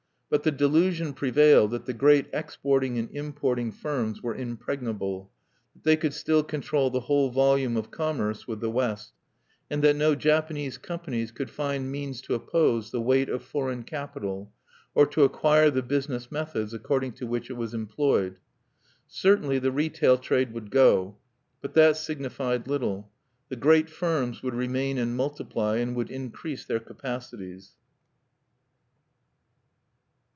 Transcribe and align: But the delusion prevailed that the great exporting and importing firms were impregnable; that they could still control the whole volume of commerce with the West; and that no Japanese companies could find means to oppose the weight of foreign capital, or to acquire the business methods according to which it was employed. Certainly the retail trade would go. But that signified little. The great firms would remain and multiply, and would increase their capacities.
But 0.33 0.43
the 0.43 0.51
delusion 0.51 1.11
prevailed 1.11 1.71
that 1.71 1.85
the 1.87 1.91
great 1.93 2.27
exporting 2.31 2.97
and 2.97 3.09
importing 3.11 3.69
firms 3.69 4.23
were 4.23 4.33
impregnable; 4.33 5.29
that 5.73 5.83
they 5.83 5.97
could 5.97 6.13
still 6.13 6.41
control 6.41 6.89
the 6.89 7.01
whole 7.01 7.29
volume 7.31 7.75
of 7.75 7.91
commerce 7.91 8.47
with 8.47 8.61
the 8.61 8.69
West; 8.69 9.11
and 9.69 9.83
that 9.83 9.97
no 9.97 10.15
Japanese 10.15 10.77
companies 10.77 11.31
could 11.33 11.49
find 11.49 11.91
means 11.91 12.21
to 12.21 12.33
oppose 12.33 12.91
the 12.91 13.01
weight 13.01 13.27
of 13.27 13.43
foreign 13.43 13.83
capital, 13.83 14.53
or 14.95 15.05
to 15.07 15.25
acquire 15.25 15.69
the 15.69 15.83
business 15.83 16.31
methods 16.31 16.73
according 16.73 17.11
to 17.11 17.27
which 17.27 17.49
it 17.49 17.57
was 17.57 17.73
employed. 17.73 18.37
Certainly 19.09 19.59
the 19.59 19.71
retail 19.73 20.17
trade 20.17 20.53
would 20.53 20.71
go. 20.71 21.17
But 21.59 21.73
that 21.73 21.97
signified 21.97 22.69
little. 22.69 23.11
The 23.49 23.57
great 23.57 23.89
firms 23.89 24.41
would 24.43 24.55
remain 24.55 24.97
and 24.97 25.13
multiply, 25.17 25.79
and 25.79 25.93
would 25.97 26.09
increase 26.09 26.63
their 26.65 26.79
capacities. 26.79 27.73